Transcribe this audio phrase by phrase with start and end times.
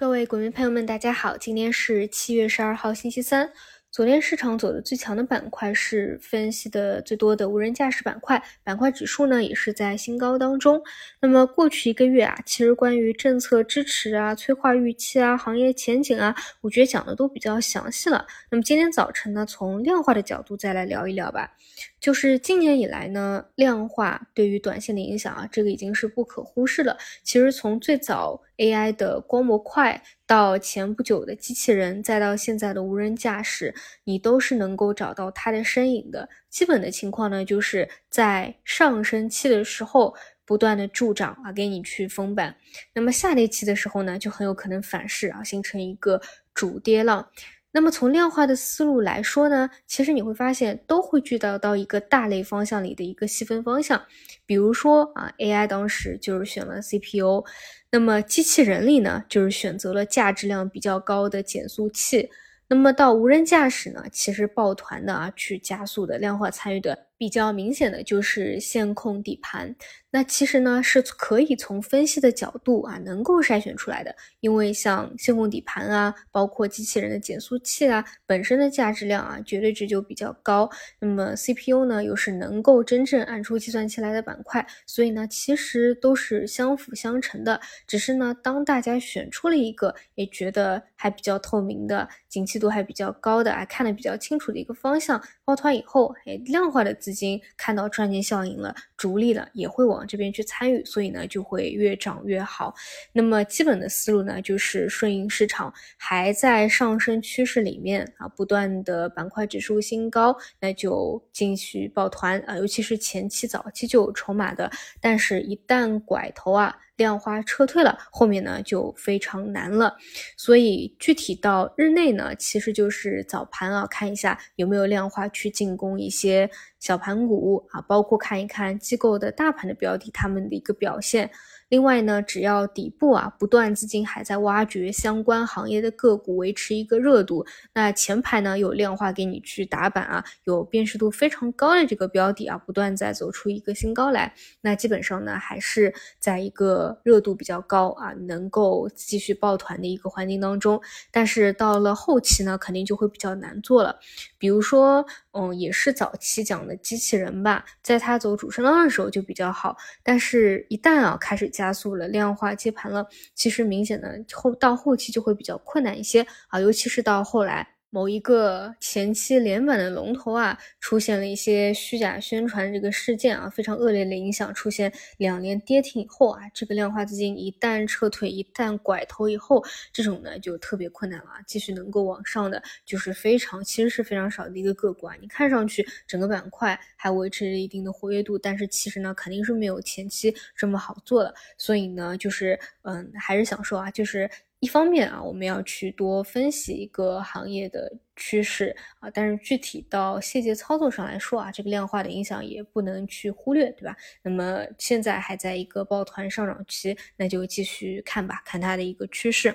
[0.00, 3.52] 各位股民朋友们，大家好，今天是七月十二号，星期三。
[3.92, 10.80] 昨天市场走的最强的板块是分析的最多的无人驾驶板块，板块指数呢也是在新高当中。
[11.20, 18.24] 那么过去一个月啊，其实关于政策支持啊、催化预期啊、行业前景啊，我觉得讲的都比较详细了。
[18.50, 21.50] 那么今天早晨呢，从量化的角度再来聊一聊吧。
[21.98, 26.96] 就是今年以来呢，量化对于短线的影响啊，这个已经是不可忽视了。
[27.24, 30.00] 其实从最早 AI 的光模块。
[30.26, 36.28] 到前不久的机器人，再到现在的无人驾驶，你都是能够找到它的身影的。
[36.48, 42.54] 基本的情况呢，就是在上升期的时候不断的助长啊，给你去封板；
[42.92, 46.20] 那么下跌期的时候呢，就很有可能反噬啊，形成一个
[46.54, 47.28] 主跌浪。
[47.72, 54.02] 那么从量化的思路来说呢，其实你会发现都会聚焦到一个大类方向里的一个细分方向，
[54.44, 57.44] 比如说啊，AI 当时就是选了 CPU。
[57.92, 62.30] 那么机器人里呢，就是选择了价值量比较高的减速器。
[62.68, 67.09] 那么到无人驾驶呢，其实抱团的啊，去加速的量化参与的。
[67.20, 69.76] 比较明显的就是线控底盘，
[70.10, 80.70] 那其实呢是可以从分析的角度啊能够筛选出来的，因为像线控底盘啊，包括机器人的减速器啊，本身的价值量啊绝对值就比较高。
[80.98, 87.60] 那么 CPU 呢又是能够真正按出计算器来的板块，所以呢其实都是相辅相成的。
[87.86, 97.10] 只是呢当大家选出了一个也觉得还比较透明的、景气度还比较高的、啊看得比较清楚的一个方向，抱团以后，哎量化的资。
[97.10, 102.72] 资金看到赚钱效应了，逐利了，也会往这边去参与，所以呢，就会越涨越好。
[103.12, 114.70] 那么基本的思路呢，就是顺应市场还在上升趋势里面啊，不断的板块指数新高，那就继续抱团啊，尤其是前期早期就有筹码的，
[115.00, 116.76] 但是一旦拐头啊。
[117.00, 119.96] 量化撤退了，后面呢就非常难了。
[120.36, 131.30] 所以具体到日内呢，其实就是早盘啊，看一下有没有量化去进攻一些小盘股啊，包括看一看机构的大盘的标的，他们的一个表现。
[131.70, 150.80] 另外呢，只要底部啊不断资金还在挖掘相关行业的个股，维持一个热度，那前排呢有量化给你去打板啊，有辨识度非常高的这个标的啊，不断在走出一个新高来，那基本上呢还是在一个热度比较高啊，能够继续抱团的一个环境当中。
[151.12, 154.00] 但是到了后期呢，肯定就会比较难做了。
[154.38, 161.48] 比如说，嗯，也是早期讲的机器人吧，在它走主升浪的时候就比较好，但是一旦啊开始。
[161.60, 167.79] 加速了，量化接盘了，其实明显的后到后期就会比较困难一些啊，尤其是到后来。
[167.92, 185.16] 某一个前期连板的龙头啊，出现了一些虚假宣传这个事件啊，非常恶劣的影响，出现两连跌停以后啊，这个量化资金一旦撤退，一旦拐头以后，这种呢就特别困难了，啊继续能够往上的就是非常，其实是非常少的一个个股啊。
[185.20, 191.34] 你看上去整个板块还维持着一定的活跃度，但是其实呢肯定是没有前期这么好做的。
[191.58, 194.30] 所以呢，就是嗯，还是想说啊，就是
[194.60, 197.98] 一方面啊，我们要去多分析一个行业的。
[198.20, 203.96] 趋势啊，但是具体到细节操作上来说啊，这个量化的影响也不能去忽略，对吧？
[204.22, 209.52] 那么现在还在一个抱团上涨期，那就继续看吧，看它的一个趋势。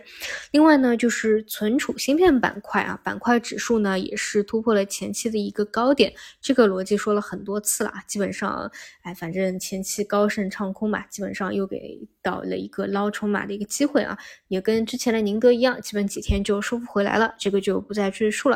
[0.51, 6.11] 另外呢，就是存储芯片板块啊，板块指数呢也是突破了前期的一个高点，
[6.41, 8.71] 这个逻辑说了很多次了啊，基本上，
[9.03, 14.17] 哎，反正前期高盛唱空嘛，基本上又给到了一个捞筹码的一个机会啊，
[14.47, 18.54] 也跟之前的宁德一样，基本几天就收复回来了，这个就不再赘述了。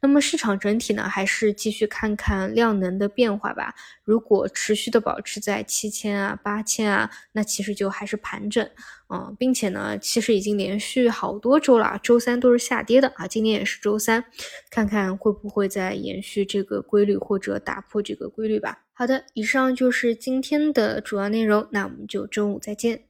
[0.00, 3.74] 那么市场整体呢，还是继续看看量能的变化吧。
[4.04, 8.64] 如果持续的保持在七千啊、八千啊，那其实就还是盘整，
[9.08, 14.24] 嗯，并且呢，其实已经连续好多周了，周三都是下跌的啊，今天也是周三，
[14.70, 18.84] 看看会不会再延续这个规律或者打破这个规律吧。
[18.92, 23.07] 好的，以上就是今天的主要内容，那我们就中午再见。